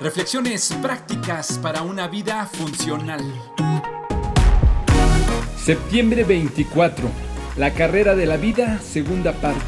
[0.00, 3.20] Reflexiones prácticas para una vida funcional.
[5.56, 7.08] Septiembre 24.
[7.56, 9.64] La carrera de la vida, segunda parte.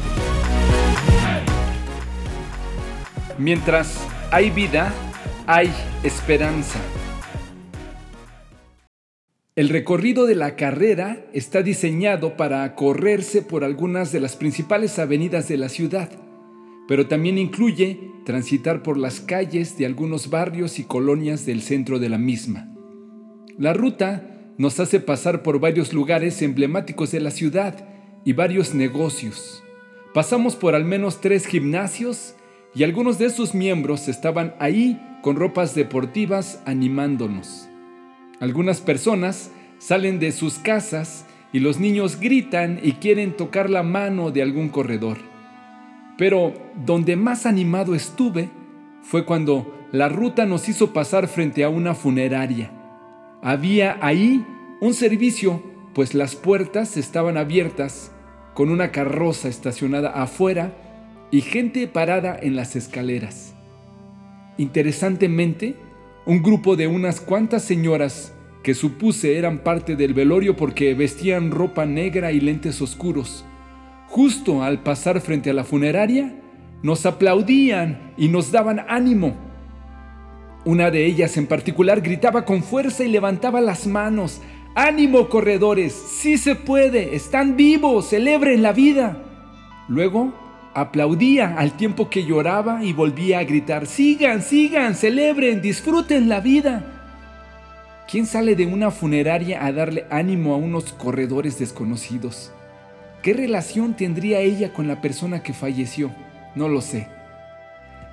[3.37, 4.93] Mientras hay vida,
[5.47, 5.71] hay
[6.03, 6.79] esperanza.
[9.55, 15.47] El recorrido de la carrera está diseñado para correrse por algunas de las principales avenidas
[15.47, 16.09] de la ciudad,
[16.89, 22.09] pero también incluye transitar por las calles de algunos barrios y colonias del centro de
[22.09, 22.67] la misma.
[23.57, 27.87] La ruta nos hace pasar por varios lugares emblemáticos de la ciudad
[28.25, 29.63] y varios negocios.
[30.13, 32.35] Pasamos por al menos tres gimnasios
[32.73, 37.69] y algunos de sus miembros estaban ahí con ropas deportivas animándonos.
[38.39, 44.31] Algunas personas salen de sus casas y los niños gritan y quieren tocar la mano
[44.31, 45.34] de algún corredor.
[46.17, 46.53] Pero
[46.85, 48.49] donde más animado estuve
[49.01, 52.71] fue cuando la ruta nos hizo pasar frente a una funeraria.
[53.41, 54.45] Había ahí
[54.81, 55.61] un servicio,
[55.93, 58.11] pues las puertas estaban abiertas,
[58.53, 60.73] con una carroza estacionada afuera
[61.29, 63.53] y gente parada en las escaleras.
[64.57, 65.75] Interesantemente,
[66.25, 71.85] un grupo de unas cuantas señoras que supuse eran parte del velorio porque vestían ropa
[71.85, 73.45] negra y lentes oscuros.
[74.15, 76.33] Justo al pasar frente a la funeraria,
[76.81, 79.35] nos aplaudían y nos daban ánimo.
[80.63, 84.39] Una de ellas en particular gritaba con fuerza y levantaba las manos.
[84.73, 85.91] ¡Ánimo, corredores!
[85.91, 87.13] ¡Sí se puede!
[87.13, 88.07] ¡Están vivos!
[88.07, 89.21] ¡Celebren la vida!
[89.89, 90.33] Luego
[90.73, 98.05] aplaudía al tiempo que lloraba y volvía a gritar, sigan, sigan, celebren, disfruten la vida.
[98.09, 102.53] ¿Quién sale de una funeraria a darle ánimo a unos corredores desconocidos?
[103.25, 106.11] ¿Qué relación tendría ella con la persona que falleció?
[106.53, 107.07] No lo sé.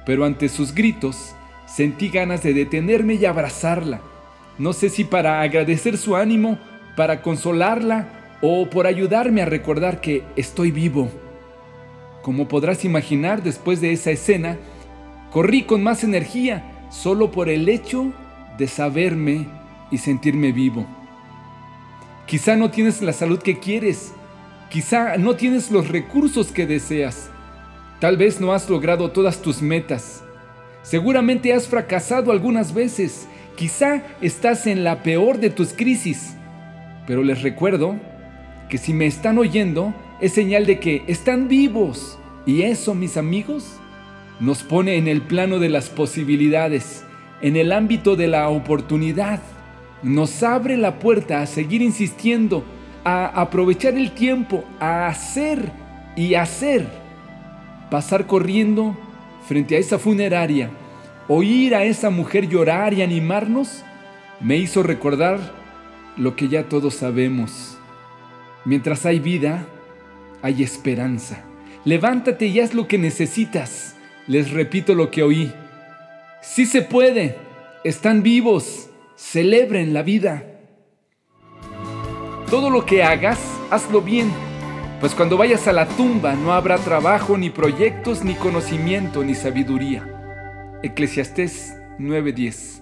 [0.06, 1.34] Pero ante sus gritos
[1.66, 4.00] sentí ganas de detenerme y abrazarla.
[4.56, 6.58] No sé si para agradecer su ánimo,
[6.96, 8.08] para consolarla
[8.40, 11.10] o por ayudarme a recordar que estoy vivo.
[12.22, 14.56] Como podrás imaginar, después de esa escena,
[15.30, 18.14] corrí con más energía solo por el hecho
[18.56, 19.46] de saberme
[19.90, 20.86] y sentirme vivo.
[22.24, 24.14] Quizá no tienes la salud que quieres,
[24.72, 27.30] quizá no tienes los recursos que deseas,
[28.00, 30.24] tal vez no has logrado todas tus metas,
[30.82, 36.36] seguramente has fracasado algunas veces, quizá estás en la peor de tus crisis,
[37.06, 37.96] pero les recuerdo
[38.70, 42.18] que si me están oyendo es señal de que están vivos.
[42.46, 43.76] Y eso, mis amigos,
[44.40, 47.04] nos pone en el plano de las posibilidades,
[47.42, 49.42] en el ámbito de la oportunidad.
[50.02, 52.64] Nos abre la puerta a seguir insistiendo,
[53.04, 55.70] a aprovechar el tiempo, a hacer
[56.16, 56.86] y hacer.
[57.90, 58.96] Pasar corriendo
[59.46, 60.70] frente a esa funeraria,
[61.28, 63.84] oír a esa mujer llorar y animarnos,
[64.40, 65.40] me hizo recordar
[66.16, 67.76] lo que ya todos sabemos.
[68.64, 69.66] Mientras hay vida,
[70.40, 71.44] hay esperanza.
[71.84, 73.96] Levántate y haz lo que necesitas.
[74.26, 75.52] Les repito lo que oí.
[76.40, 77.36] Sí se puede.
[77.84, 78.88] Están vivos
[79.22, 80.44] celebren la vida.
[82.52, 83.38] Todo lo que hagas,
[83.70, 84.30] hazlo bien,
[85.00, 90.06] pues cuando vayas a la tumba no habrá trabajo, ni proyectos, ni conocimiento, ni sabiduría.
[90.82, 92.81] Eclesiastés 9:10